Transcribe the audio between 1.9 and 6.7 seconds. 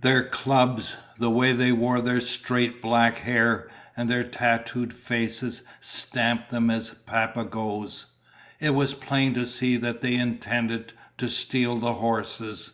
their straight black hair, and their tattooed faces stamped them